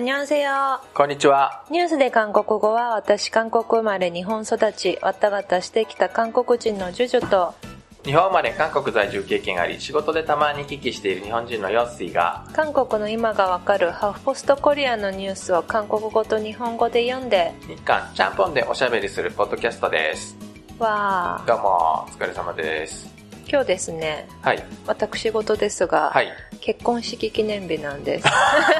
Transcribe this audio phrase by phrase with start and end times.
[0.00, 0.50] にゃんせよ。
[0.92, 1.62] こんにちは。
[1.70, 7.54] ニュースで韓国語は私韓国生まれ日本育ち、わたがたしてきた韓国人のジュジュと、
[8.04, 20.36] 日本生まれ韓国在住経験あり、仕事でたまに聞きしている日本人のヨッシーが、韓国の今がわかるハーフポストコリアのニュースを韓国語と日本語で読んで、日韓ちゃんぽんでおしゃべりするポッドキャストです。
[20.76, 21.46] わー。
[21.46, 23.14] どうも、お疲れ様です。
[23.48, 24.64] 今日ですね、はい。
[24.88, 26.32] 私事ですが、はい。
[26.60, 28.26] 結婚式記念日なんです。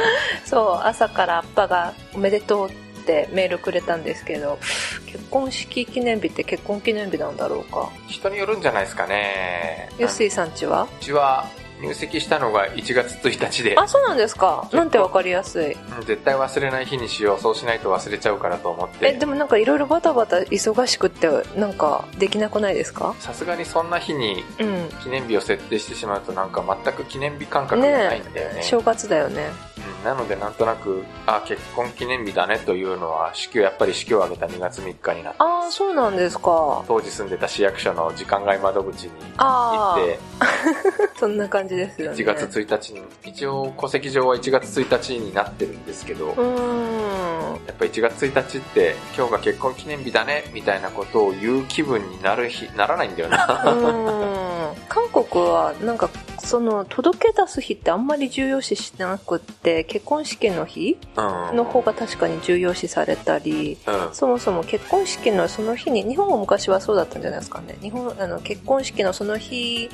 [0.44, 2.72] そう、朝からアッパがおめでとうっ
[3.04, 4.58] てメールくれたんですけど、
[5.06, 7.90] 結婚式記念日って結婚記念日なんだろうか。
[8.08, 9.88] 人によるんじゃないですかね。
[9.98, 10.82] ヨッシーさんちは？
[10.84, 11.46] うちは
[11.80, 14.68] 入籍したのが1月1日で、あ、そうなんですか。
[14.72, 15.72] なんてわかりやすい。
[15.72, 17.40] うん絶対忘れない日にしよう。
[17.40, 19.26] そうしないと忘れちゃうからと思っえ、てで。
[19.26, 23.14] もなんかいろいろバタバタ忙しくって、なんかできなくないですか？
[23.18, 24.88] さすがにそんな日にうん。
[25.02, 28.62] 記念日を設定してしまうとなんか全く記念日感覚がないんだよね。
[28.62, 29.46] 正月だよね。
[29.68, 36.84] うんなのでなんとなく、あ、結婚記念日だねというのは、式を、やっぱり式を挙げた2月3日になって、ああ、そうなんですか。
[36.86, 40.46] 当時住んでた市役所の時間外窓口に行あって、あ、
[41.18, 42.16] そんな感じですよね。
[42.16, 47.66] 1月1日に、一応戸籍上は1月1日になってるんですけど、うーん。
[47.66, 53.64] やっぱ1月1日って今日が結婚記念日だねみたいなことを言う気分になる日、ならないんだよな。
[53.66, 54.56] うん
[54.88, 56.08] 韓国はなんか
[56.46, 61.56] その届け出す日ってあんまり重要視しなくって結婚式の日うん。
[61.56, 64.14] の方が確かに重要視されたりうん。
[64.14, 69.88] そもそも結婚式のその日に日本も昔はそうだったんじゃないですかね日本あの結婚式のその日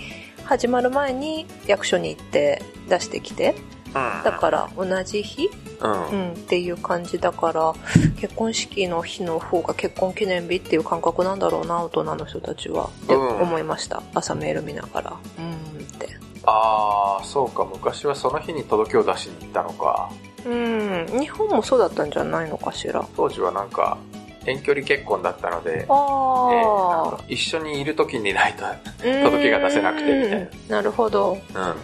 [0.45, 3.55] 始まる前に役所に行って出してきて
[3.89, 3.93] うん。
[3.95, 5.49] だから同じ日、
[5.81, 6.15] うんう。
[6.31, 7.75] ん、っていう感じだから
[8.21, 15.43] 結婚式の日の方が結婚記念日っていう感覚なんだろうな大人の人たちはってうん思いました、朝メール見ながらう
[15.81, 16.09] んって
[16.45, 20.11] ああ、そうか、昔はその日に届けを出しに行ったのか。
[20.45, 21.07] うん。
[21.21, 23.05] 日本もそうだったんじゃないのかしら。
[23.17, 23.97] 当時はなんか、
[24.45, 30.77] 遠距離結婚だったので、えー一緒にいる時にないと、あ、届けが出せなくてみたいな。
[30.77, 31.39] なるほど。
[31.55, 31.75] うん。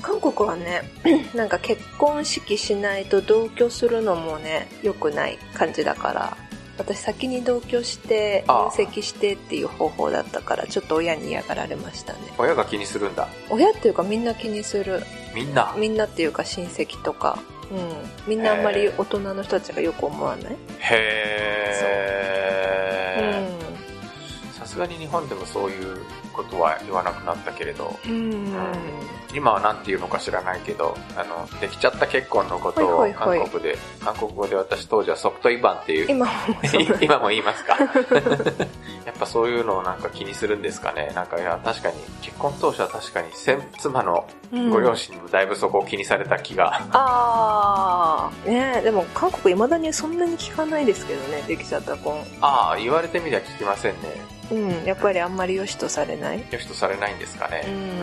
[0.00, 0.82] 韓国はね
[1.34, 6.36] なんか結婚式しないと同居するのもね良くない感じだから
[6.78, 12.20] 私先に同居して入籍してっていう方法だったからちょっと親に嫌がられましたね。
[12.38, 13.28] 親が気にするんだ。
[13.50, 15.02] 親っていうかみんな気にする。
[15.34, 15.74] みんな？
[15.76, 17.38] みんなっていうか親戚とか。
[17.70, 18.28] うん。
[18.28, 20.56] みんなあんまり大人の人たちがよく思わない？
[20.78, 21.74] へー。
[21.74, 22.37] さ
[24.78, 25.98] すがに日本でもそういう
[26.32, 28.12] ことは言わなくなったけれど、うん。
[28.32, 28.52] うん
[29.34, 36.32] 今は何て言うのか知らないけど、あの、できちゃった結婚のことを韓国で、韓国語で私当時はソフトイバンっていう、今も
[37.02, 37.76] 今も言いますか？
[39.04, 41.12] やっぱそういうのをなんか気にするんですかね？
[41.14, 44.26] なんかいや、確かに、結婚当初は確かに、先妻の
[44.72, 46.80] ご両親にもだいぶそこを気にされた気が。
[46.92, 54.37] ああねえでも韓国いまだにそんなに聞かないですけどねできちゃった婚ああ、言われてみりゃ聞きませんね。
[54.50, 56.38] うんやっぱりあんまり良しとされない？
[56.50, 57.64] よしとされないんですかね。
[57.66, 58.02] うん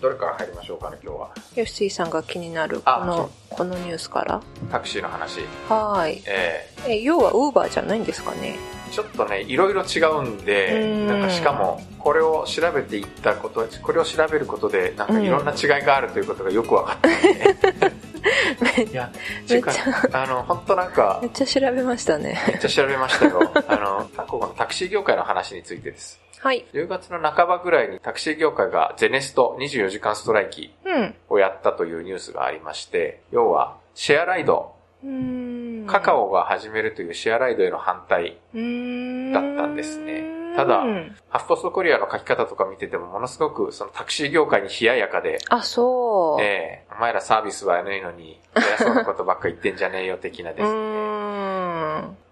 [0.00, 1.30] どれから入りましょうかね、今日は。
[1.56, 4.40] ヨッシーさんが気になるこあのこのニュースから？
[4.70, 5.40] タクシーの話。
[5.68, 8.56] はーいええ要はウーバーじゃないんですかね？
[8.90, 18.07] ーちょっとね、いろいろ違うんで、うんなんかしかも、これを調べていったこと、これを調べることで、なんかいろんな違いがあるということがよく分かったんで。
[18.90, 19.10] いや、
[19.48, 19.68] めっち、
[20.12, 22.38] あの、本当なんかめっ、ちゃ調べましたね。
[22.48, 23.40] めっちゃ調べましたよ。
[23.68, 26.20] あの、韓国のタクシー業界の話についてです。
[26.40, 26.64] はい。
[26.72, 31.14] 10月の半ばぐらいにタクシー業界がゼネスト24時間ストライキうん。
[31.28, 34.72] をやったというニュースがありまして、要は、シェアライド、
[35.02, 35.86] うーん。
[35.86, 41.16] カカオが始めるというシェアライドへの反対、だったんですねただうん。
[41.28, 51.38] ハフポストコリアの書き方とか見ててもものすごくそのタクシー業界に冷ややかで、あそう、ええお前らサービスは悪いのに、偉そうなことばっか言ってんじゃねえよ的なうですね。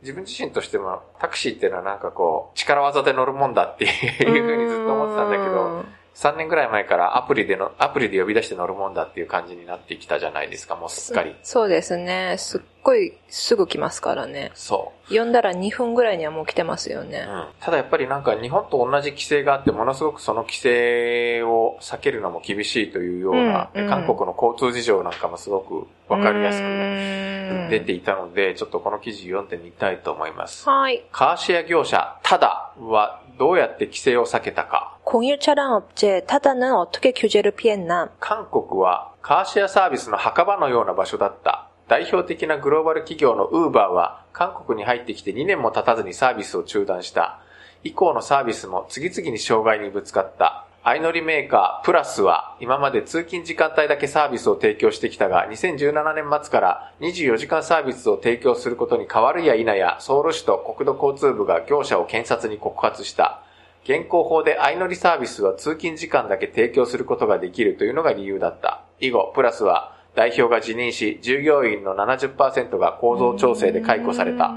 [0.02, 5.84] 自分自身としてもタクシーっていうのはなんかこう、力技で乗るもんだっていうふうにずっと思ってたんだけど、
[6.14, 11.36] 3年ぐらい前からアプリでの、アプリで呼び出して乗るもんだっていう感じになってきたじゃないですか、もうすっかり。
[11.42, 12.36] そうですね。
[12.38, 17.05] すっごいすぐ来ますからねそ呼んだら2分ぐらいにはもう来てますよう。
[17.05, 17.45] ねうん。
[17.59, 30.67] ただやっぱりなんか日本と同じ規制があって、ものすごくその規制を避けるのも厳しいというような、うんうん韓国の交通事情なんかもすごくわかりやすうくーん出ていたので、ちょっとこの記事読んでみたいと思います。
[30.69, 34.97] はいカーシェア業者、ただはどうやって規制を避けたか。
[35.03, 38.09] 공유 차량 업체 타다는 어떻게 규제를 피했나?
[38.19, 41.64] 韓国はカーシェアサービスの墓場のような場所だった。
[41.88, 47.40] 代表的なグローバル企業のウーバーは韓国に入ってきて2年も経たずにサービスを中断した。
[47.84, 50.66] 以降のサービスも次々に障害にぶつかった。
[50.82, 63.42] 相乗りメーカープラスは今まで通勤時間帯だけサービスを提供してきたが、2017年末から24時間サービスを提供することに変わるや否や、ソウル市と国土交通部が業者を検察に告発した。
[63.82, 68.82] 現行法で相乗りサービスは通勤時間だけ提供することができるというのが理由だった。
[69.00, 74.53] 以後、プラスは 代表が辞任し、従業員の70%が構造調整で解雇された。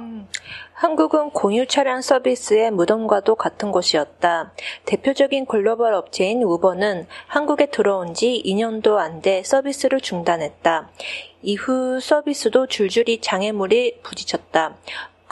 [0.74, 4.52] 한국은 공유 차량 서비스의 무덤과도 같은 곳이었다.
[4.84, 10.90] 대표적인 글로벌 업체인 우버는 한국에 들어온 지 2년도 안 돼 서비스를 중단했다.
[11.42, 14.74] 이후 서비스도 줄줄이 장애물이 부딪혔다.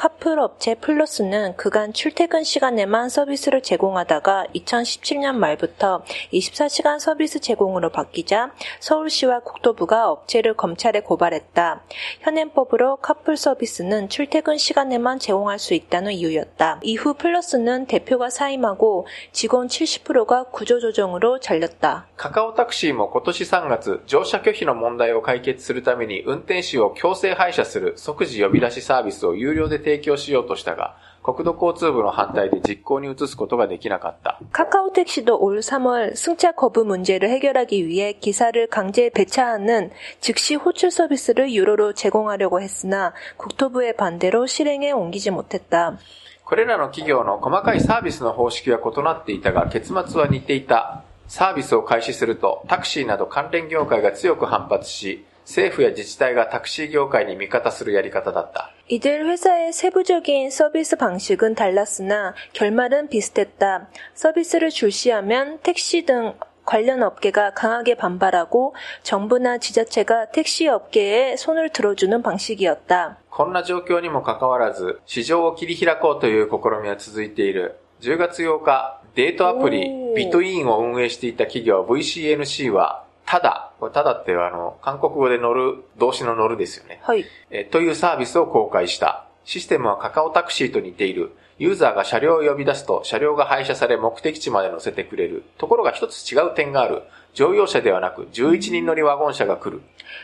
[0.02, 6.02] 카풀 업체 플러스는 그간 출퇴근 시간에만 서비스를 제공하다가 2017년 말부터
[6.32, 11.82] 24시간 서비스 제공으로 바뀌자 서울시와 국토부가 업체를 검찰에 고발했다.
[12.20, 16.80] 현행법으로 카풀 서비스는 출퇴근 시간에만 제공할 수 있다는 이유였다.
[16.82, 22.08] 이후 플러스는 대표가 사임하고 직원 70%가 구조조정으로 잘렸다.
[22.16, 34.40] カカオタクシーも今年3月、乗車拒否の問題を解決するために運転手を強制廃車する即時呼び出しサービスを有料で 提供しようとしたが、国土交通部の反対で実行に移すことができなかった。
[34.52, 39.90] 카카오 택시도 올 3월 승차 거부 문제를 해결하기 위해 기사를 강제 배차하는
[40.20, 45.98] 즉시 호출 서비스를 유료로 제공하려고 했으나 국토부의 반대로 실행에 옮기지 못했다.
[46.44, 51.04] これらの企業の細かいサービスの方式は異なっていたが、結末は似ていた。
[51.28, 58.73] サービスを開始すると、タクシーなど関連業界が強く反発し、 政府や自治体がタクシー業界に味方するやり方だった。
[58.89, 66.35] 이들회사의세부적인서비스방식은달랐으나결말은비슷했다서비스를출시하면택시등
[66.67, 68.75] 관련 업계가 강하게 반발하고
[69.07, 73.15] 정부나 지자체가 택시 업계에 손을 들어주는 방식이었 다.
[73.31, 77.79] こんな状況にもかかわらず、市場を切り開こうという試みは続いている。
[78.01, 87.00] 10月8日、デートアプリ、ビトインを運営していた企業 VCNC は、ただ、これただってあの、韓国語で乗る、動詞の乗るですよね。
[87.06, 87.24] 허이.
[87.50, 89.24] えーというサービスを公開した。
[89.44, 91.32] システムはカカオタクシーと似ている。
[91.58, 95.44] ユーザーが車両を呼び出すと車両が配車され目的地まで乗せてくれる。
[95.58, 97.02] ところが一つ違う点がある。
[97.34, 99.82] 乗用車ではなく11人乗りワゴン車が来る。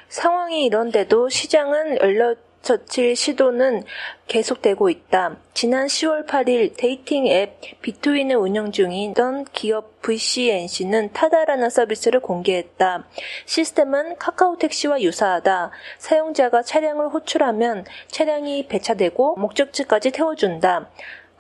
[0.09, 3.84] 상황이 이런데도 시장은 얼려 젖힐 시도는
[4.28, 5.36] 계속되고 있다.
[5.54, 13.06] 지난 10월 8일 데이팅 앱 비투인을 운영 중이던 기업 VCNC는 타다라는 서비스를 공개했다.
[13.46, 15.72] 시스템은 카카오 택시와 유사하다.
[15.98, 20.90] 사용자가 차량을 호출하면 차량이 배차되고 목적지까지 태워준다.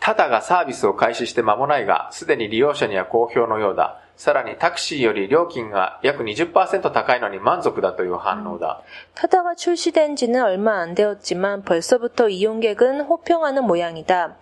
[0.00, 4.00] ただがサービスを開始して間もないが、すでに利用者には好評のようだ。
[4.16, 8.82] さらにタクシーより料金が約20%高いのに満足だという反応だ。
[9.14, 14.36] 타다가 출시된 지는 얼마 안 되었지만 벌써부터 이용객은 호평하는 모양이다.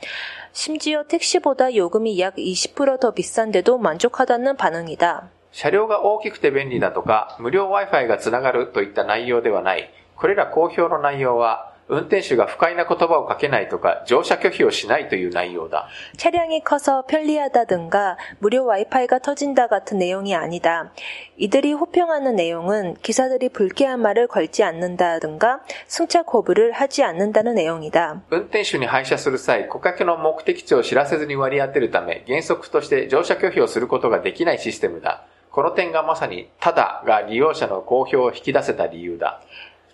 [0.52, 5.28] 심지어 택시보다 요금이 약 20%더 비싼데도 만족하다는 반응이다.
[5.50, 9.90] 車両が大きくて便利だとか、無料 Wi-Fi がつながるといった内容ではない。
[10.16, 15.87] これら好評の内容は、 運転手が不快な言葉をかけないとか、乗車拒否をしないという内容だ。
[16.16, 20.92] 차량이 커서 편리하다든가 무료 와이파이가 터진다 같은 내용이 아니다.
[21.37, 28.23] 이들이 호평하는 내용은 기사들이 불쾌한 말을 걸지 않는다든가 승차 거부를 하지 않는다는 내용이다.
[28.30, 35.26] 運転手に配車する際、顧客の目的地を知らせずに割り当てるため、原則として乗車拒否をすることができないシステムだ。
[35.50, 39.40] この点がまさに、ただが利用者の好評を引き出せた理由だ。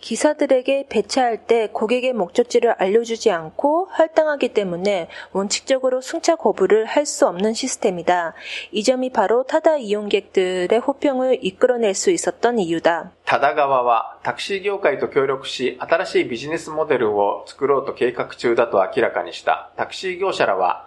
[0.05, 7.55] 기사들에게 배차할 때 고객의 목적지를 알려주지 않고 할당하기 때문에 원칙적으로 승차 거부를 할 수 없는
[7.55, 8.35] 시스템이다.
[8.73, 13.13] 이 점이 바로 타다 이용객들의 호평을 이끌어낼 수 있었던 이유다.
[13.25, 19.71] ただ側はタクシー業界と協力し、新しいビジネスモデルを作ろうと計画中だと明らかにした。
[19.77, 20.87] タクシー業者らは、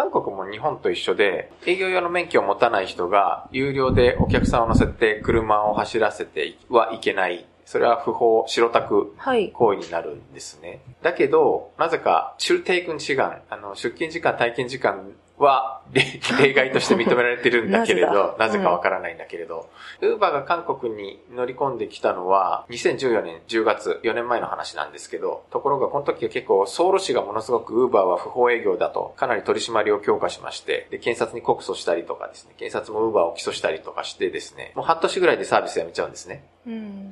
[0.00, 7.44] 韓国も日本と一緒で、営業用の免許を持たない人が、有料でお客さんを乗せて車を走らせてはいけない。
[7.66, 9.52] それは不法、白タクはい。
[9.52, 10.80] 行為になるんですね。
[11.02, 19.70] だけど、なぜか、出定軍時間、あの、出勤時間、退勤時間は、例例外として認められてるんだけれど、 なぜかわからないんだけれど、
[20.02, 36.44] ウーバーが韓国に乗り込んできたのは、2014年10月、4年前の話なんですけど、ところがこの時は結構、ソウル市がものすごくウーバーは不法営業だと、かなり取り締まりを強化しまして、で、検察に告訴したりとかですね、検察もウーバーを起訴したりとかしてですね、もう半年ぐらいでサービスやめちゃうんですね。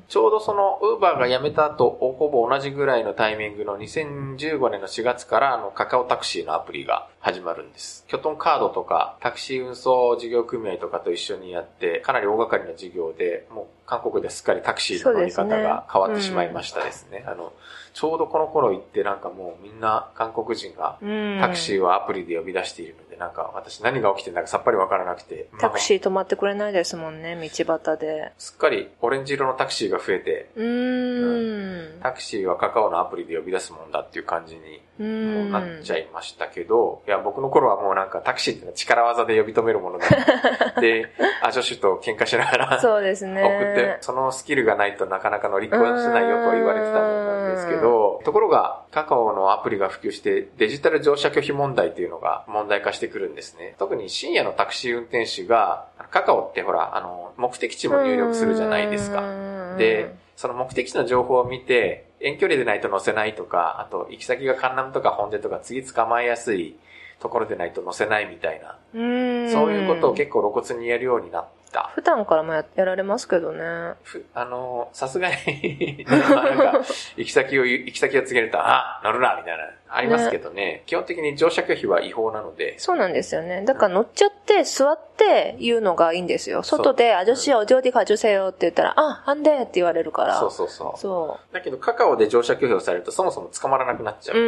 [0.08, 8.04] ちょうどその、ウーバーが辞めた後、ほぼ同じぐらいのタイミングの2015年の4月から、あの、カカオタクシーのアプリが始まるんです。
[8.08, 17.08] キョトンカードとか、タクシー運送事業組合とかと一緒にやって、かなり大掛かりな事業で、もう韓国ですっかりタクシーの乗り方が変わってしまいましたですね。
[17.08, 17.54] すねうん、あの、
[17.94, 20.98] ちょうどこの頃行ってなんかもうみんな韓国人が
[21.40, 25.48] タクシーはアプリで呼び出しているので、なんか私何が起きてんだかさっぱりわからなくて。
[25.58, 28.32] タクシー止まってくれないですもんね、道端で。
[28.36, 40.80] すっかりオレンジ色のタクシーが増えて、うん、うん、タクシーはカカオのアプリで呼び出すもんだっていう感じになっちゃいましたけど、いや、僕の頃はもうなんかタクシーってのは力技で呼び止めるものだ。
[40.80, 43.42] で、 あ、助手と喧嘩しながらそうですね。
[43.42, 53.74] 送ってそのスキルがないとなかなか乗り越えせないよと言われてたもんなんですけど、ところが、カカオのアプリが普及して、デジタル乗車拒否問題っていうのが問題化してくるんですね。
[53.78, 59.20] 特に深夜のタクシー運転手が、カカオってほら、あの、目的地も入力するじゃないですか。
[59.20, 66.76] かで、その目的地の情報を見て、遠距離でないと乗せないとか、あと行き先がカンナムとかホンデとか次捕まえやすい
[67.20, 69.50] ところでないと乗せないみたいな、うん。
[69.50, 71.90] そういうことを結構露骨にやるようになった。
[71.94, 73.94] 普段からもややられますけどね。
[74.02, 76.84] ふあの、さすがに、ま あなんか、
[77.16, 83.64] 行き先を行き先を告げると、あ、乗るな、みたいな、ありますけどね、基本的に乗車拒否は違法なので、そうなんですよね。
[83.64, 86.62] だから乗っちゃって座って言うのがいいんですよ。
[86.62, 90.38] 外で、あじょしおじょうでかじゅせよって言ったら、あ、あんでって言われるから。
[90.38, 90.98] そうそうそう。
[90.98, 94.38] そだけど、カカオで乗車拒否をされると、そもそも捕まらなくなっちゃう。
[94.38, 94.40] う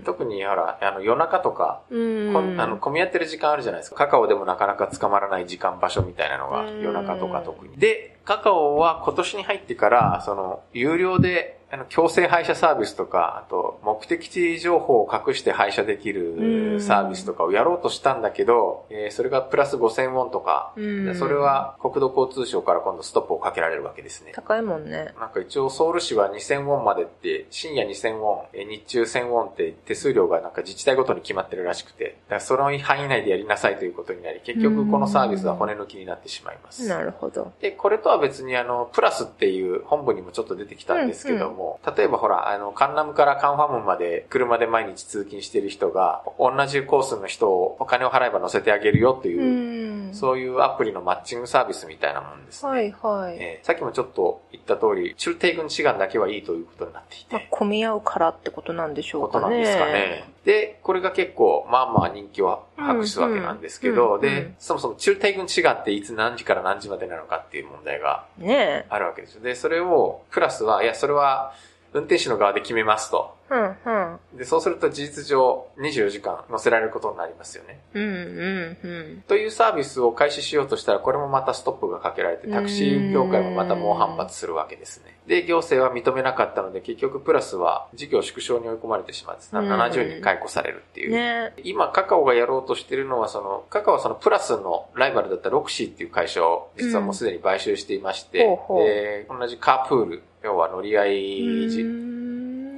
[0.00, 0.02] ん。
[0.04, 2.60] 特に、ほら、あの、夜中とか、うーん。
[2.60, 3.96] あの、混み合ってる時間あるじゃないですか。
[3.96, 7.76] カカオでもなかなか捕まらない時間、場所みたいなのがうん夜中とか特に。
[7.76, 20.74] で、カカオは今年に入ってから、その、有料で、あの、強制配車サービスとか、あと、目的地情報を隠して配車できうんるサービスとかをやろうとしたんだけど、えーそれがプラス5000ウォンとか、
[21.18, 24.32] それは国土交通省から今度ストップをかけられるわけですね。
[24.34, 25.14] 高いもんね。
[25.18, 36.86] なんか一応ソウル市は2000ウォンまでって、深夜2000ウォン、え日中1000ウォンって手数料がなんか自治体ごとに決まってるらしくて、だからその範囲内でやりなさいということになり、結局このサービスは骨抜きになってしまいます。
[36.86, 37.52] なるほど。
[37.60, 41.61] で、これとは別にあの、プラスっていう本部にもちょっと出てきたんですけども、
[41.96, 50.14] 例えばほら、あの、カンナムからカンファムまで車で毎日通勤してる人が、同じコースの人をお金を払えば乗せてあげるよってういう、ん。
[50.14, 52.70] そういうアプリのマッチングサービスみたいなもんですね。
[52.70, 53.36] はいはい。
[53.38, 59.44] えーさっきもちょっと言った通り、中低軍志願だけはいいということになっていて、まあ、混み合うからってことなんでしょこうかね。
[59.44, 60.32] となんですかね。
[60.44, 69.42] で、これが結構、まあまあ人気を博すわけなんですけど、でん、そもそも中低軍志願っていつ何時から何時までなのかっていう問題がねあるわけですよ。
[69.42, 71.54] で、それを、プラスは、いや、それは、
[71.94, 73.36] 運転手の側で決めますと。
[73.50, 73.54] え。
[73.54, 74.38] うんうん。
[74.38, 77.80] で、そうすると事実上24時間乗せられることになりますよね。
[77.92, 78.88] うんうんう
[79.18, 79.24] ん。
[79.28, 85.11] というサービスを開始しようとしたら、これもまたストップがかけられて、タクシー業界もまた猛反発するわけですね。
[85.26, 89.72] で、行政は認めなかったので、結局プラスは事業縮小に追い込まれてしまって、うん。
[89.72, 91.12] 70人解雇されるっていう。
[91.12, 91.54] ね。
[91.62, 98.84] 今、カカオがやろうとしてるのは、その、カカオはそのプラスのライバルだったロクシーっていう会社を、実はもうすでに買収していまして、ほうほう。
[98.84, 101.84] で、同じカープール、要は乗り合い時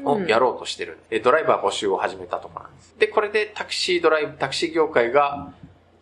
[0.05, 2.95] をやろうとしてるんで、ドライバー募集を始めたところなんです。
[2.99, 5.53] で、これでタクシードライブ、タクシー業界が、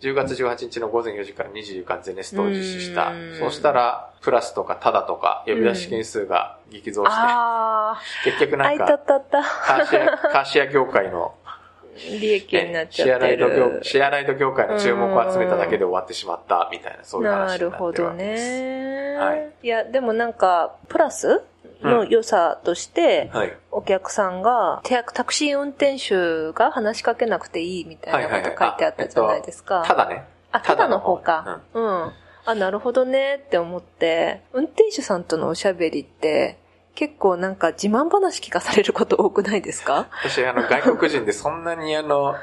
[0.03, 3.39] 10月18日の午前4時から24時間ゼネストを実施したうん。
[3.39, 9.43] そうしたら、プラスとかタダとか、呼び出し件数が激増して、あ結局なんか、たったった。
[9.43, 11.35] カーシェア、カーシェア業界の
[12.21, 13.83] 利益になっちシェアライドゃってる業、。
[13.83, 18.61] シェアライド業界の注目を集めただけで終わってしまった、みたいな、そういう話になってるなるほどわけです。
[18.61, 19.15] ね。
[19.17, 21.43] はいいや、でもなんか、プラス
[21.83, 23.57] の良さとして、はい。
[23.71, 29.85] お客さんが、タタクシー運転手が話しかけなくていいみたいなこと書いてあったじゃないですか。
[29.87, 30.25] ただね。
[30.53, 31.61] あ、ただの方か。
[31.75, 32.13] うん。
[32.45, 36.59] あ、なるほどねって思って、運転手さんとのおしゃべりって、
[36.95, 40.09] 結構なんか自慢話聞かされること多くないですか？
[40.23, 42.35] 私、あの、外国人でそんなにあの、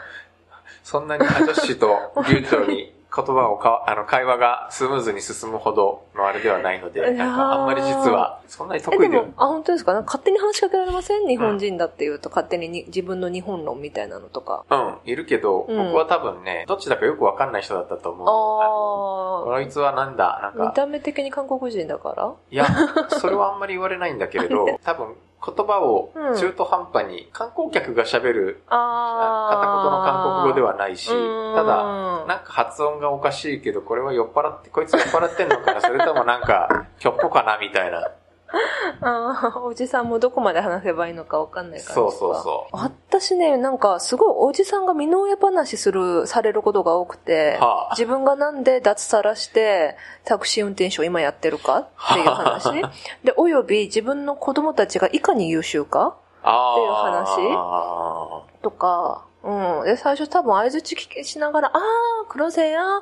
[0.84, 2.92] そんなにアジョッシュと流暢に
[3.26, 9.94] 言葉をか、あの、会話がスムーズに進むほどのあれではないので、なんかあんまり実は、そんなにえ、得意ではあ、本当ですか？
[9.94, 11.28] なんか勝手に話しかけられません？
[11.28, 14.66] 日本人だっていうと、勝手にに自分の日本論みたいなのとか。
[14.70, 15.86] うん、いるけど、うん。
[15.88, 18.28] 僕は多分ね、どっちだかよくわかんない人だったと思う。
[18.28, 20.60] あのあこいつはなんだ、なんー。
[20.62, 22.34] 見か、た目的に韓国人だから？
[22.52, 22.66] いや、
[23.10, 25.16] それはあんまり言われないんだけれど、 多分
[25.46, 31.56] 言葉を中途半端に観光客が喋るあ片言の韓国語でははないし、うん。
[31.56, 38.12] ただ、なんか発音がおかしいけど、これは酔っ払って、こいつ酔っ払ってんのかなそれともなんか、ひょっぽかなみたいな。
[39.02, 41.96] ああ、おじさんもどこまで話せばいいのかわかんないから。
[41.96, 52.82] そうそうそう私ね、なんかすごいおじさんが身の上話する、されることが多くて、はあ自分がなんで脱サラしてタクシー運転手を今やってるかっていう話。
[53.24, 59.86] で、および自分の子供たちがいかに優秀かあっていう話とか、うん。
[59.86, 61.82] で、最初多分合図聞きしながら、あー、
[62.28, 63.02] 黒瀬や、わ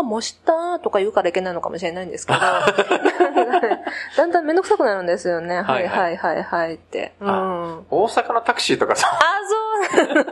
[0.00, 2.38] ー、もしたとか言うからいけないのかもしれないんですけど、
[4.16, 5.62] だんだんめんどくさくなるんですよね。
[5.62, 7.14] はいはいはいはいって。
[7.20, 7.28] うん。
[7.28, 9.06] あ、大阪のタクシーとかさ、
[9.48, 10.24] そう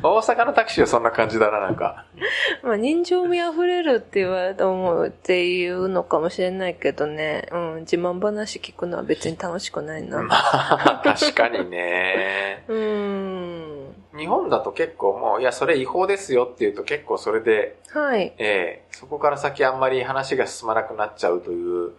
[0.02, 2.04] 大阪のタクシーはそんな感じだな、なんか。
[2.62, 7.48] まあ、人情味溢れるって言われて思うっていうのかもしれないけどね。
[7.52, 7.76] うん。
[7.80, 10.26] 自慢話聞くのは別に楽しくないな。
[11.04, 12.64] 確かにね。
[12.68, 13.99] うん。
[14.16, 18.32] 日本だと結構もう、いや、それ違法ですよって言うと結構それで、はい。
[18.38, 21.92] ええそこから先あんまり話が進まなくなっちゃうという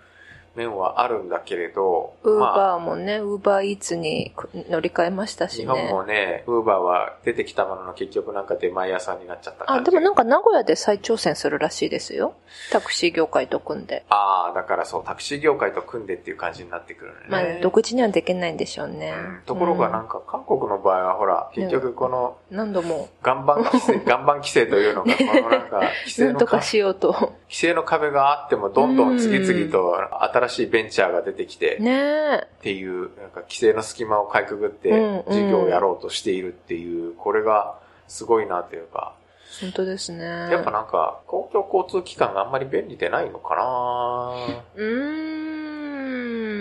[0.56, 4.34] 面はあるんだけれど、ウーまあ、バーもね、ウーバーイーツに
[4.70, 5.64] 乗り換えましたしね。
[5.64, 9.86] 日本もね、ウーバーは出てきたものの結局なんか出前屋さんになっちゃった感あ、じ。
[9.86, 12.34] でもなんか名古屋で再挑戦するらしいですよ。
[12.72, 14.06] タクシー業界と組んで。
[14.10, 17.18] ああ、だからそう、タクシー業界と組んでっていう感じになってくるね。
[17.30, 19.14] まあ、独自にはできないんでしょうね。
[19.18, 27.14] うんところがなんか韓国の場合はほら、結局この何度も、岩盤規制、 岩盤規制というのが、このなんか、 規制のとかしようと。
[27.14, 32.48] 規制の壁があっても、どんどん次々と新しいベンチャーが出てきて、ねえ。
[32.60, 39.14] っていう、なんか規制の隙間をかいくぐってうんうん、事業をやろうとしているっていう、これがすごいなというか、
[39.60, 40.24] 本当ですね。
[40.24, 44.34] やっぱなんか、公共交通機関があんまり便利でないのかな。
[44.76, 44.86] うー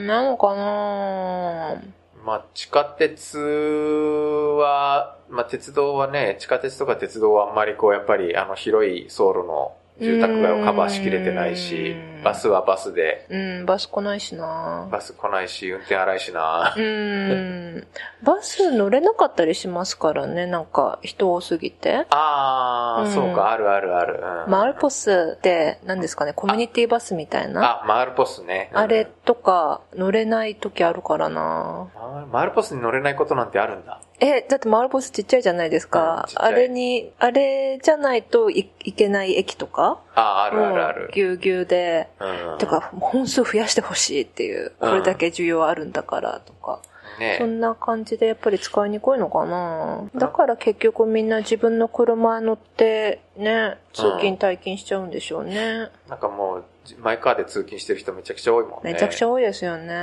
[0.02, 1.80] ん、なのかな
[2.24, 11.92] まあ、地下鉄は、まあ、鉄道はね、地下鉄とか鉄道はあんまりこう、やっぱりあの広い走路の住宅街をカバーしきれてないし。
[11.92, 16.74] うん、バスはバスで、うん、バス来ないしなバス来ないし、運転荒いしな。
[16.76, 17.86] うーん。
[18.22, 22.06] バス乗れなかったりしますからね、なんか人多すぎて。
[22.10, 24.14] あー、うんそうか、あるあるある。
[24.46, 27.82] うんマールポスって何ですかね、コミュニティバスみたいな。
[27.82, 28.70] あ、マールポスね。
[28.72, 34.00] うんあれとか乗れない時あるからなマーマールポスに乗れないことなんてあるんだ。
[34.18, 36.22] え、だってマールポスちっちゃいじゃないですか。
[36.22, 41.10] うんちっちゃいあれに、あれじゃないといいけない駅とかあ、あるあるあうんる。
[41.12, 42.08] ぎゅうぎゅうで。
[42.20, 42.58] うん。
[42.58, 44.72] てか、本数増やしてほしいっていう。
[44.80, 46.80] これだけ需要あるんだからとか。
[47.18, 55.90] ねそんな感じでやっぱり使いにくいのかなだから結局みんな自分の車乗ってね、通勤退勤しちゃうんでしょうね。
[56.08, 56.64] なんかもう、
[57.00, 58.92] マイカーで通勤してる人めちゃくちゃ多いもんね。
[58.92, 59.94] めちゃくちゃ多いですよね。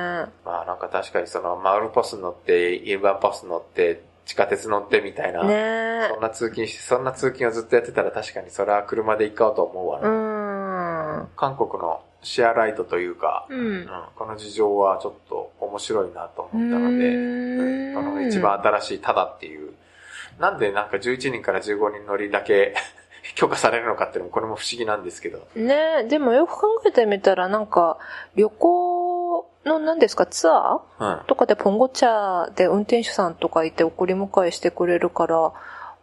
[0.45, 5.43] まあなんか確かにその、マールポス乗って、イルバンパス乗って、地下鉄乗ってみたいな。
[5.43, 11.29] ねそんな通勤して、そんな通勤をずっとやってたら確かにそれは車で行こうと思うわうな。
[11.35, 13.89] 韓国のシェアライトというか、ううんん。
[14.15, 19.71] この事情はちょっと面白いなと思ったので、うーんこの一番新しいタダっていう。
[20.39, 21.63] なんでなんか11人から15
[21.97, 22.75] 人乗りだけ
[23.35, 25.47] 許可されるのかっていうのもこれも不思議なんですけど。
[25.55, 27.97] ねでもよく考えてみたらなんか
[28.35, 28.96] 旅行
[29.67, 30.25] の何ですか？
[30.25, 31.25] ツアうんー。
[31.25, 35.53] とかでポンゴチャで運転手さんとかいて送り迎えしてくれるから、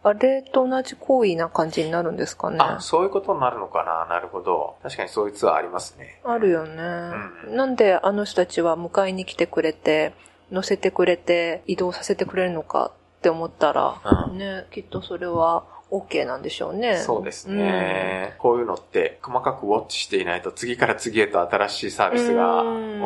[0.06, 2.58] あれと同じ行為な感じになるんですかね？
[2.60, 4.14] あ、そういうことになるのかな？
[4.14, 4.76] なるほど。
[4.82, 6.20] 確かにそういうツアーありますね。
[6.24, 6.82] あるよね、
[7.48, 10.12] うんなんであの人たちは迎えに来てくれて、
[10.52, 16.98] 乗せてくれて、移動させてくれるのかって思ったら、うんね、きっとそれは OK なんでしょうね。
[16.98, 22.64] そうですね、こういうのって細かくウォッチしていないと次から次へと新しいサービスが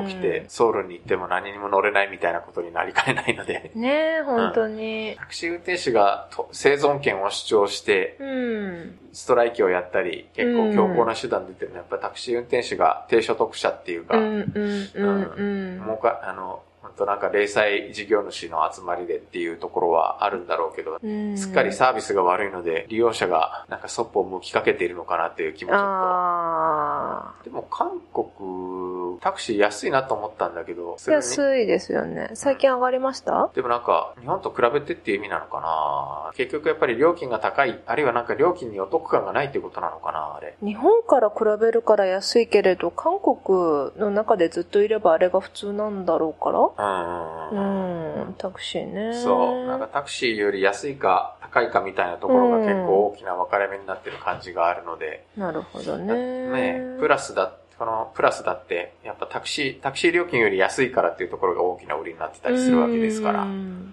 [0.09, 3.83] 起きて、ソウルに行っても何にも乗れないみたいなことになりかねないので、うん。
[3.83, 5.15] ね本当に。
[5.19, 8.99] タクシー運転手がと生存権を主張して、うん。
[9.13, 15.43] ストライキをやったり、結構強硬な手段出てるのは、やっぱタクシー運転手が低所得者っていうか、うん、うん、うん、う
[15.77, 15.79] ん。
[15.81, 16.63] もうか、あの、
[16.99, 20.99] となんか零細事業主の集まりでっていうところはあるんだろうけど、
[21.37, 27.45] すっかりサービスが悪いので、利用者がなんかそっぽを向きかけているのかなっていう気もちょっと。
[27.45, 32.31] でも韓国、タクシー安いなと思ったんだけど、安いですよね。
[32.35, 40.55] 最近上がりました、でもなんか、日本と比べてっていう意味なのかな結局やっぱり料金が高い、あるいはなんか料金にお得感がないっていうことなのかなあれ。
[40.63, 46.59] 日本から比べるから安いけれど、韓国の中でずっといればあれが普通なんだろうから？
[47.53, 48.15] うん。
[48.27, 49.15] うん、タクシーね。
[49.15, 49.67] そう。
[49.67, 55.25] なんかタクシーより安いか高いかみたいなところが結構大きな分かれ目になってる感じがあるので。
[55.37, 56.15] なるほどね。
[56.51, 63.47] ねプラスだこのプラスだって、やっぱタクシー、タクシー料金より安いからっていうところが大きな売りになってたりするわけですから。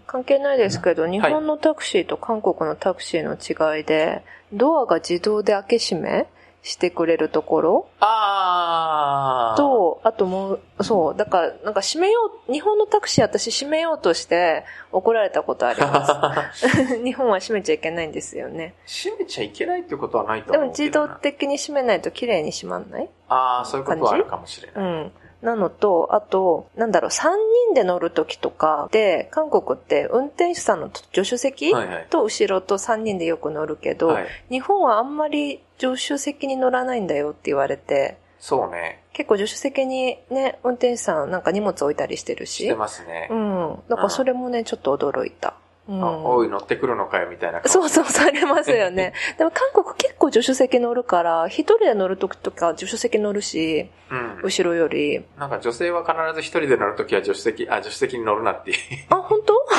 [0.08, 6.26] 関係ないですけど、日本のタクシーと韓国のタクシーの違いで、ドアが自動で開け閉め
[6.66, 7.88] してくれるところ？
[8.00, 9.56] ああ。
[9.56, 16.98] と、あともう、そう、だから、なんか閉めよう、日本のタクシー私閉めようとして怒られたことあります。
[17.06, 18.74] 日本は閉めちゃいけないんですよね。
[18.88, 23.10] 閉めちゃいけないってことはないと思うでも自動的に閉めないと綺麗に閉まんない？
[23.30, 24.84] ああ、そういうことはあるかもしれない。
[24.84, 25.12] うん。
[25.44, 27.30] なのと、あと、なんだろう、3
[27.68, 39.04] 人で乗るときとかで、韓国って運転手さんの助手席、はいはい、と後ろと3人でよく乗るけど、はい、日本はあんまり助手席に乗らないんだよって言われて、そうね。
[39.14, 42.64] 結構助手席にね、運転手さんなんか荷物置いたりしてるし。
[42.64, 43.28] してますね。
[43.32, 43.80] うん。
[43.90, 45.56] だからそれもね、ちょっと驚いた。
[45.88, 49.14] うん、おい、乗ってくるのかよ、みたいなそうそう、されますよね。
[49.38, 55.24] でも韓国結構助手席乗るから、一人で乗るときとか助手席乗るし、うん、後ろより。
[55.38, 58.74] なんか女性は必ず一人で乗るときは助手席、あ、助手席に乗るなって。
[59.10, 59.54] あ、本当？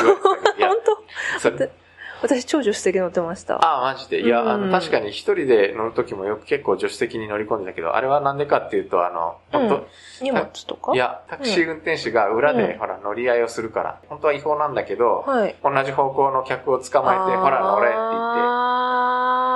[0.58, 1.85] 本当？
[2.22, 3.56] 私超助手席乗ってました。
[3.56, 4.20] ああ、マジで。
[4.20, 9.84] いや、うん、あの、確かに一人で乗るときもよく結構助手席に乗り込んでたけど、あれはなんでかっていうと、あの、本当、うん、
[10.22, 10.94] 荷物とか？
[10.94, 18.16] いや、タクシー運転手が裏で、ほら、乗り合いをするから、本当は違法なんだけど、はい、同じ方向の客を捕まえて、ほら、乗れって言って。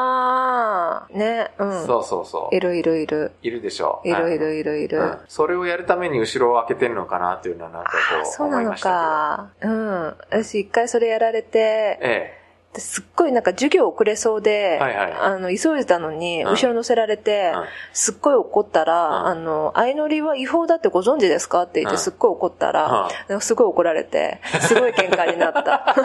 [0.02, 1.86] あね、うん。
[1.86, 2.54] そうそうそう。
[2.54, 3.32] いるいるいる。
[3.42, 4.00] いるでしょ。
[4.04, 5.18] いるいるいるいる、うん。
[5.28, 9.50] それをやるために後ろを開けてるのかなっていうのはなんかこう、そうなのか。
[9.60, 10.04] うん。
[10.30, 12.39] 私一回それやられて、ええ。
[12.78, 25.96] すっごいなんか授業遅れそうで、はいはい、あの、急いでたのに、後ろ乗せられて、うん、すっごい怒ったら、うん、あの、相乗りは違法だってご存知ですかって言ってすっごい怒ったら、うん、すごい怒られて、すごい喧嘩になった。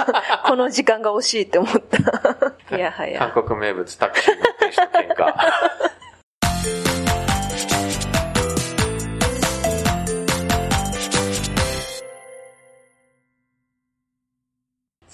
[0.47, 1.97] この時間が惜しいって思った。
[2.75, 3.19] いやはや。
[3.19, 4.43] 韓国名物タクシーの
[5.07, 5.35] 喧嘩。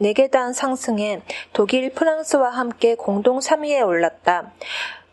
[0.00, 4.52] 4계단 상승해 독일, 프랑스와 함께 공동 3위에 올랐다.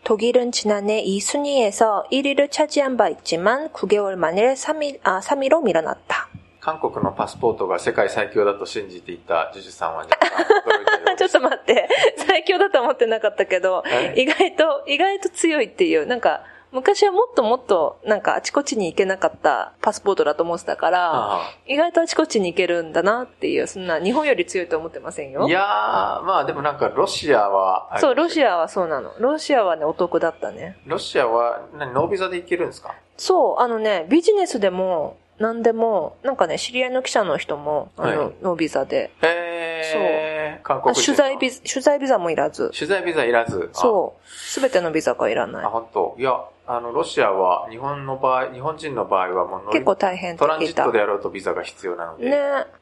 [0.04, 6.28] 독일은 지난해 이 순위에서 1위를 차지한 바 있지만 9개월 만에 3위, 아, 3위로 밀어났다.
[6.60, 10.04] 韓国のパスポートが世界最強だと信じていたジュジュさんは、
[11.16, 11.88] ちょっと待って。
[12.18, 13.82] 最強だと思ってなかったけど、
[14.14, 16.44] 意外と、意外と強いっていう、なんか、
[16.75, 25.47] 昔はもっともっとなんかあちこちに行けなかったパスポートだと思ってたから、あ意外とあちこちに行けるんだなっていう、そんな日本より強いと思ってませんよ？
[25.47, 25.63] いやー、
[26.23, 28.29] まあでもなんかロシアは、そう、ロア。
[28.29, 29.13] シアはそうなの。
[29.19, 30.77] ロシアはね、お得だったね。
[30.85, 32.93] ロシアは、何、ノービザで行けるんですか？
[33.17, 39.11] そう、あのね、ビジネスでも、何でも、なんかね、知り合いの記者の人も、あの、はいノービザで。
[39.21, 42.71] へー、韓あ国取材ビザ、取材ビザもいらず。
[42.71, 43.69] 取材ビザいらず。
[43.73, 44.27] そう。
[44.29, 45.61] すべてのビザがいらなあ。
[45.63, 45.69] いあ、。
[45.69, 46.15] 本当。
[46.17, 50.59] いや、あの、ロシアは、日本の場合、日本人の場合はもう結構大変トラン。
[50.61, 52.29] ジットでやろうとビザが必要なので。
[52.29, 52.37] ね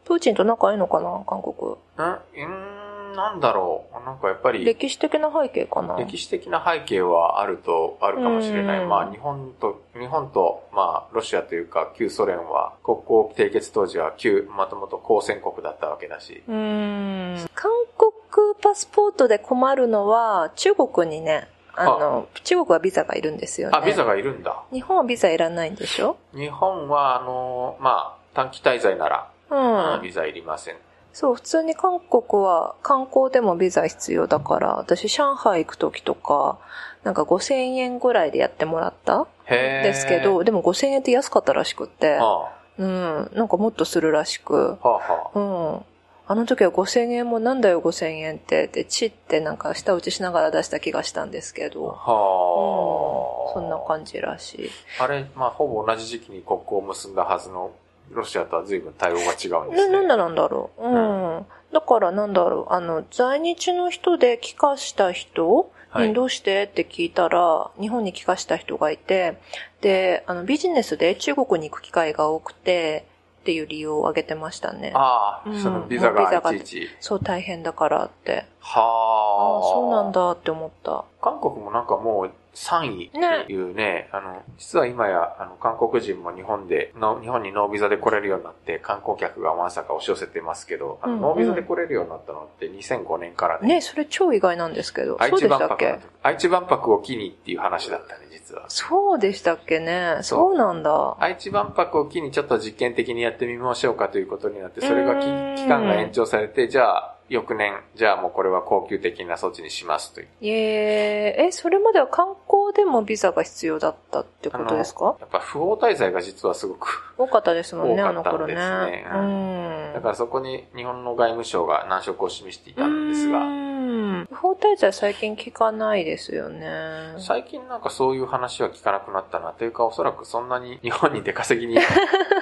[0.06, 1.76] プーチンと仲いいのかな、韓国。
[1.98, 4.06] うん、なんだろう。
[4.06, 5.96] なんかやっぱり、歴史的な背景かな。
[5.98, 8.84] 歴史的な背景はあると、あるかもしれない。
[8.84, 16.44] うんまあ、日本と、日本と、まあ、ロシアというか、旧ソ連は、国交締結当時は旧、まともと交戦国だったわけだし。
[16.48, 17.50] うーん。
[17.54, 23.78] 韓国パスポートで困るのは、中国にね、あの、中国はビザがいるんですよね。
[23.78, 24.64] あ、ビザがいるんだ。
[24.72, 26.18] 日本はビザいらないんでしょ？
[26.34, 30.02] 日本は、あの、まあ、短期滞在なら、うん。
[30.02, 30.76] ビザいりません。
[31.14, 36.58] そう、普通に韓国は観光でもビザ必要だから、私上海行く時とか、
[37.04, 45.40] なんか5000円ぐらいでやってもらったへーですけど、、でも5000円って安かったらしくって、はうん、なんかもっとするらしく、あ、はあ、はあ。
[45.40, 45.86] うん。
[46.34, 54.70] あの時は5000円もなんだよ5000円って、で、チってなんか舌打ちしながら出した気がしたんですけど、はあ、そんな感じらしい。
[55.00, 57.72] あれ、まあ、ほぼ同じ時期に国交を結んだはずの
[58.10, 59.90] ロシアとは随分対応が違うんですね、ね。
[59.90, 60.84] なんでなんだろう。
[60.84, 61.46] うん。
[61.72, 62.74] だからなんだろう。
[62.74, 69.38] あの、在日の人で帰化した人はいにどうしてって聞いたら、日本に帰化した人がいて、
[69.82, 73.06] で、あの、ビジネスで中国に行く機会が多くて、
[73.44, 74.94] っていう理由を挙げてましたね。
[74.96, 76.90] ああ、うんそのビザががいちいち。
[77.02, 78.46] そう大変だからって。
[78.62, 78.84] はあ。
[78.84, 80.12] ああ、そうなん。
[80.14, 81.04] だって思った。
[81.22, 93.68] 韓国もなんかもう3位っていうね、あの、実は今や、あの、韓国人も日本で、の日本にノービザで来れるようになって、観光客がまさか押し寄せてますけど、あの、うんうんノービザで来れるようになったのって2005年からね。
[93.68, 95.18] ね、それ超意外なんですけど。
[95.20, 98.66] 愛知万博愛知万博を機にっていう話だったね、実は。
[98.68, 100.18] そうでしたっけね？
[100.22, 101.18] そうなんだ。
[101.20, 110.28] 愛知万博を機にちょっと実験的にやってみましょうかということになって、それが期間が延長されて、じゃあ、翌年、じゃあもうこれは恒久的な措置にしますという。
[110.42, 115.16] えー、え、それまでは観光でもビザが必要だったってことですか？
[115.20, 119.06] やっぱ不法滞在が実はすごく、多かったですもんね、多あの頃ねね。
[119.12, 119.92] ううん。
[119.96, 124.28] だからそこに日本の外務省が難色を示していたんですうが、ん。
[124.30, 127.16] 不法滞在最近聞かないですよね。
[127.20, 129.52] 最近なんかそういう話は聞かなくなったな。
[129.54, 131.78] というかおそらくそんなに日本に出稼ぎに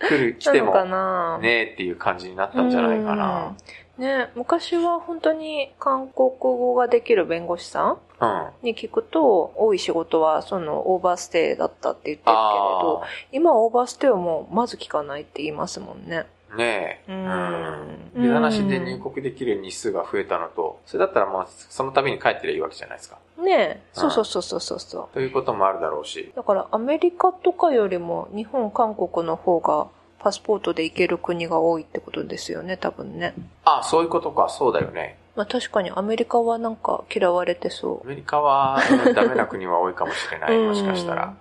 [0.00, 0.72] 来る、来ても
[1.40, 3.48] ねえっていう感じになったんじゃないかな。
[3.48, 3.56] うん
[4.00, 8.48] ね、昔は本当に韓国語ができる弁護士さんうん。
[8.62, 16.24] に聞くと、多い仕事はそのオーバーステイだったって言ってるけれどあ、今はオーバーステイをもうまず聞かないって言いますもんね。
[16.52, 17.12] あ、ねえ。
[17.12, 23.18] うんビザなしで入国できる日数が増えたのと、それだったらまあ、その度に帰ってりゃいいわけじゃないですか。
[23.38, 25.14] ねえ、そうそうそうそうそうそう。
[25.14, 26.32] ということもあるだろうし。
[26.34, 33.34] だからアメリカとかよりも日本、韓国の方がパスポートで行ける国が多いってことですよね、多分ね。
[33.64, 35.16] あ、そういうことか、そうだよね。
[35.36, 40.54] まあ確かにアメリカはなんか嫌われてそアメリカは、うんダメな国は多いかもしれなう。
[40.54, 41.34] い、もしかしたら。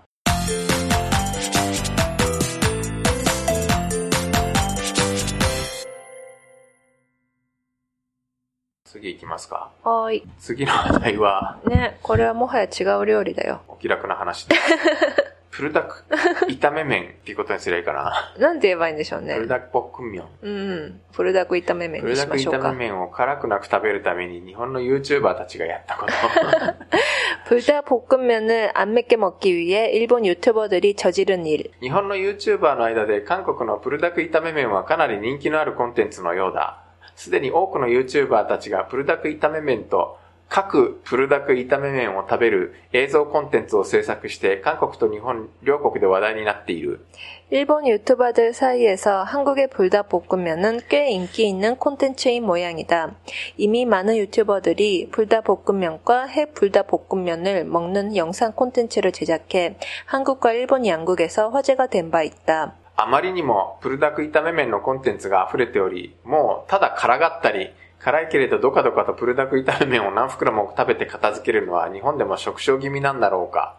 [8.89, 9.71] 次行きますか。
[9.85, 9.93] うん。
[9.93, 10.25] はーい。
[10.39, 13.63] 次の話題は、ね、これはもはや違う料理だよ。
[13.67, 14.61] お気楽な話です。
[15.51, 16.05] プルダク、
[16.49, 18.13] 炒め麺っていうことにすりゃいいかな。
[18.39, 19.47] なんて言えばいいんでしょうねプル。
[19.49, 20.29] ダクポックミョン。
[20.43, 21.01] うん。
[21.13, 22.79] プルダク炒め麺にプルダクしましょうか炒め。
[22.79, 26.13] 麺を辛くなく食べるために日本の YouTuber たちがやったこと。
[27.49, 31.71] 불닭볶음면을 안 맵게 먹기 위해 일본 유튜버들이 저지른 일.
[31.81, 36.81] 日本の YouTuber の間で韓国のプルダク炒め麺はかなり人気のあるコンテンツのようだ。
[37.19, 40.19] すでに多くの YouTuber たちがプルダク炒め麺と
[40.49, 47.01] 各プルダク炒め麺を食べる映像コンテンツを制作して韓国と日本両国で話題になっている。
[47.51, 53.15] 일본 유튜버들 사이에서 한국의 불닭 볶음면은 꽤 인기 있는 콘텐츠인 모양이다.
[53.57, 61.51] 이미 많은 유튜버들이 불닭 볶음면과 해 불닭 볶음면을 먹는 영상 콘텐츠를 제작해 한국과 일본 양국에서
[61.51, 62.75] 화제가 된 바 있다.
[63.02, 73.78] あまりにもプルダク炒め麺のコンテンツが溢れており、もうただ辛がったり、辛いけれどドカドカとプルダク炒め麺を何袋も食べて片付けるのは日本でも食傷気味なんだろうか。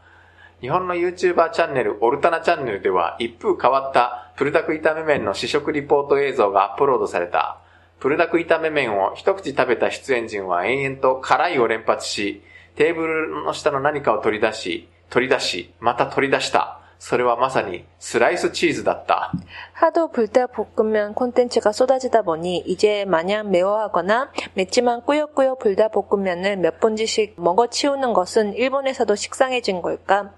[0.62, 7.58] 日本の YouTuber チャンネル、オルタナチャンネルでは一風変わったプルダク炒め麺の試食リポート映像がアップロードされた。
[7.98, 12.42] プルダク炒め麺を一口食べた出演陣は延々と辛いを連発し、
[12.74, 16.79] テーブルの下の何かを取り出し、取り出し、また取り出した。
[16.99, 19.31] それはまさにスライスチーズだった。
[19.73, 28.53] 하도 불닭볶음면 콘텐츠가 쏟아지다 보니 이제 마냥 매워하거나 맵지만 꾸역꾸역 불닭볶음면을 몇 번지씩 먹어치우는 것은
[28.53, 30.31] 일본에서도 식상해진 걸까?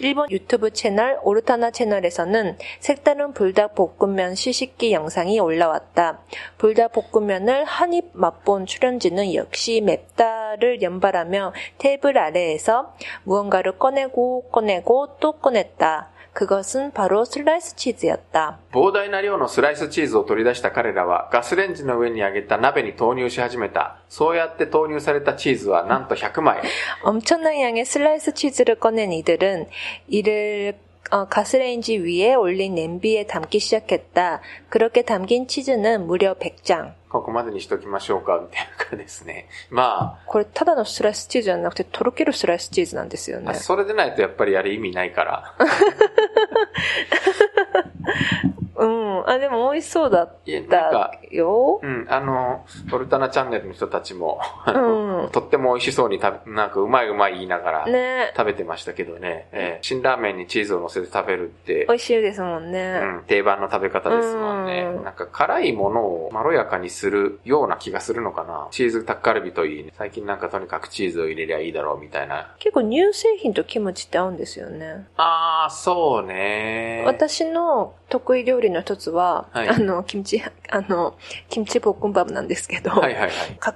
[0.00, 6.20] 일본 유튜브 채널 오르타나 채널에서는 색다른 불닭볶음면 시식기 영상이 올라왔다.
[6.58, 15.99] 불닭볶음면을 한 입 맛본 출연진은 역시 맵다를 연발하며 테이블 아래에서 무언가를 꺼내고 꺼내고 또 꺼냈다.
[16.32, 18.58] 그것은 바로 슬라이스 치즈였다.
[18.70, 23.96] 膨大な量のスライスチーズを取り出した彼らはガスレンジの上に揚げた鍋に投入し始めた。
[24.10, 26.60] そうやって投入されたチーズはなんと100枚。
[27.02, 29.66] 엄청난 양의 슬라이스 치즈를 꺼낸 이들은
[30.08, 30.74] 이를
[31.10, 34.40] 어, 가스레인지 위에 올린 냄비에 담기 시작했다.
[34.68, 36.94] 그렇게 담긴 치즈는 무려 100장.
[37.08, 39.48] ここまでにしときましょうか、みたいな感じですね。
[39.70, 43.54] ま これただのスライスチーズじゃなくてとろけるスライスチーズなんですよあ、ね。
[43.54, 45.54] それでないとやっぱりあれ意味ないから。
[48.85, 49.29] うん。
[49.29, 50.35] あ、でも美味しそうだっ
[50.69, 51.79] たか、よ。
[51.83, 54.71] うん、あの、オルタナチャンネルの人たちも、う
[55.27, 62.99] んとっても美味しそうに食べ、なんかうまいうまい言いながら、ね食べてましたけどね、えー辛ラーメンにチーズを乗せて食べるって美、味しいですもんうね。
[62.99, 64.81] ん、定番の食べ方ですもんね。
[64.95, 68.67] うんなんか辛いものをまろやかにするような気がするのかな。
[68.71, 72.55] チーズタッカルビといい、ね、最近なんかとにかくチーズを入れりゃいいだろうみたいな。
[72.59, 75.07] 結構乳製品とキムチって合うんですよね。
[75.17, 77.03] あー、そうね。
[77.05, 81.17] 私の得意料理の一つは、はいあの、キムチ、あの、
[81.49, 83.31] キムチボックンバブなんですけど、はいはいはい。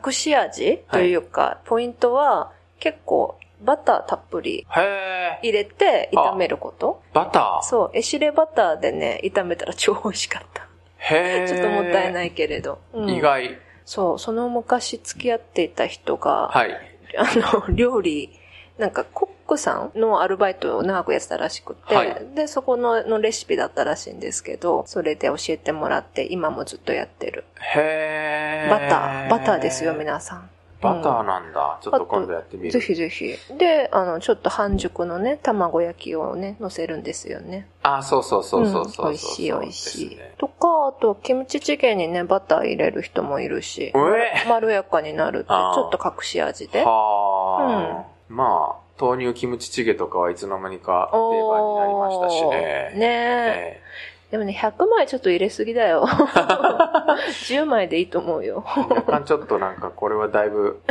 [0.05, 7.62] 隠し味というか、ポイントは結構バターたっぷり入れて炒めることバター。
[7.63, 10.67] そう、エシレバターでね、炒めたら超美味しかった。
[10.97, 11.47] へー。。
[11.47, 12.79] ちょっともったいないいけれど。
[12.93, 13.58] うん意外。
[13.86, 16.71] そう、その昔付き合っていた人が、はい。
[17.17, 18.31] あの、料理、
[18.77, 27.45] なんかコックさんのアルバイトを長くやってたらしくて、はいで、そこののレシピだったらしいんですけど、それで教えてもらって、今もずっとやってる。
[27.75, 28.69] へー。
[28.69, 30.49] バター、バターですよ、皆さん。
[30.81, 31.79] バターなんだ。
[31.81, 32.71] ちょっと今度やってみる。
[32.71, 33.36] ぜひぜひ。
[33.58, 37.67] で、あの、ちょっと半熟のね、卵焼きをね、乗せるんですよね。
[37.81, 40.36] あ、そうそうそうそうそうそう、ん美味しい美味しいね。
[40.38, 46.84] とか、あと、キムチチゲにね、バター入れる人もいるし、えまろやかになるって、ちょっと隠し味で。
[46.84, 52.93] はあ、まあ、豆乳キムチチゲとかはいつの間にか定番になりましたしね。
[52.95, 53.81] ねえ。
[53.81, 53.86] え
[54.31, 56.05] でもね、100枚ちょっと入れすぎだよ。
[57.47, 58.65] 10枚でいいと思うよ。
[58.75, 60.81] え若干ちょっとなんかこれはだいぶ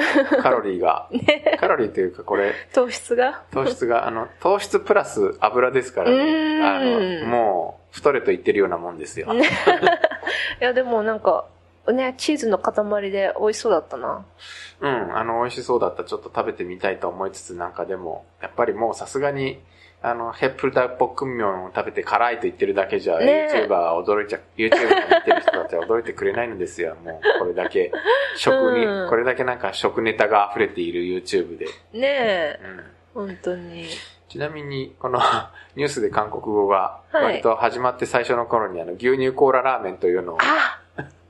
[0.41, 1.09] カロリーが、
[1.59, 3.43] カロリーというかこれ、糖質が？
[3.53, 6.63] 糖質が、あの、糖質プラス油ですからうね。
[6.65, 9.29] あの、もう、太れと言ってるようなもんですよ。
[9.35, 9.39] い
[10.61, 11.45] や、でもなんか、
[11.93, 14.25] ね、チーズの塊で美味しそうだったな。
[14.81, 16.05] うん、あの、美味しそうだった。
[16.05, 19.61] ちょっと食べてみたいと思いつつ、なんかでも、やっぱりもうさすがに、
[20.05, 26.95] あの、ヘップルダーポックンミョンを食べて辛いと言ってるだけじゃ、ね YouTuber は驚いちゃ、YouTube を見てる人たちは驚いてくれないのですよ。
[27.03, 27.91] もう、これだけ、
[28.37, 31.67] 食に、うんこれだけなんか食ネタが溢れている YouTube で。
[31.67, 31.71] ね
[32.03, 32.61] え、
[33.15, 33.29] うん。
[33.29, 33.87] 本当に。
[34.29, 35.21] ちなみに、この
[35.75, 40.81] ニュースで韓国語が、はい割と始まって最初の頃にあの、牛乳コーララーメンというのを、あ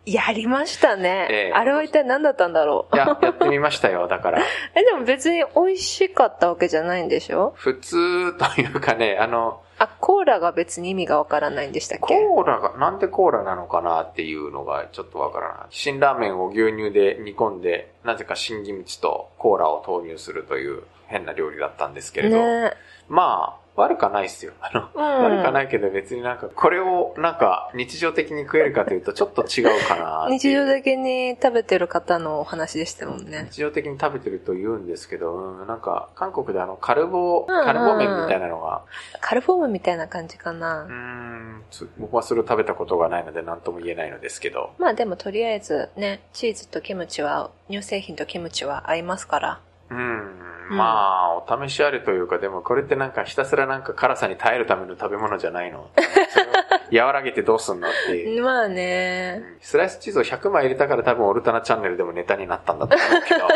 [0.07, 1.29] やりましたね。
[1.31, 2.97] ええあれは一体何だったんだろう。
[2.97, 4.07] や、やってみましたよ。
[4.09, 4.43] だから、
[4.75, 7.53] え、でも別に美味しかったわけじゃないんでしょ？
[7.57, 12.15] 普通というかね、あの、あ、コーラが別に意味がわからないんでしたっけ？
[12.23, 15.57] コーラが、なんでコーラなのかなっていうのがちょっとわからない。
[15.71, 22.73] 辛ラーメンを牛乳で煮込んで、なぜか新キムチとコーラを投入するという変な料理だったんですけれど、ね
[23.09, 24.53] まあ、悪かないっすよ。
[24.61, 33.49] あの、うん悪かないけど別になんか、これをなんか日常的に食えるかというとちょっと違うかな 日常的に食べてる方のお話でしたもんね。
[33.51, 38.83] 日常的に食べてると言うんですけど、うん、なんか、韓国であの、カルボ、カルボ麺みたいなのが、
[39.21, 40.93] カルフォームみたいな感じかなうー。
[40.93, 49.61] ん、つ僕はそれを食べたことがないので何とも言えないのですけど、まあでもとりあえずね、チーズとキムチは、乳製品とキムチは合いますから。
[49.91, 55.91] うん、うんまあ、お試しあれというか、でもこれってなんかひたすらなんか辛さに耐えるための食べ物じゃないの
[56.31, 58.43] それを和らげてどうすんのっていう。
[58.43, 59.43] まあね。
[59.61, 63.49] スライスチーズを100枚入れたから多分オルタナチャンネルでもネタになったんだと思うけど、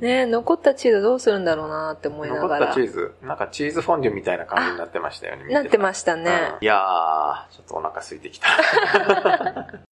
[0.00, 2.66] ね残ったチーズどうするんだろうなって思いな残がら。
[2.66, 5.44] ったチーズ、なんかチーズフォンデュみたいな感じになってましたよね。
[5.44, 6.30] 見なってたましたね。
[6.30, 8.48] うんいやー、ちょっとお腹空いてきた。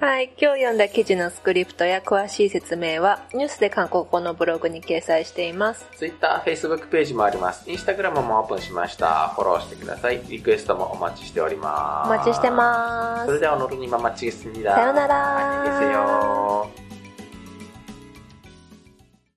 [0.00, 0.30] はい。
[0.40, 5.86] 今日読んだ記事のスクリプトや詳しい説明は、ニュースで韓国語のブログに掲載しています。
[5.96, 7.68] Twitter、Facebook ページもあります。
[7.68, 9.30] Instagram もオープンしました。
[9.34, 10.22] フォローしてください。
[10.28, 12.06] リクエストもお待ちしております。
[12.06, 13.26] お待ちしてます。
[13.26, 14.76] それでは、おのるにままちげすみだ。
[14.76, 16.91] さよなら。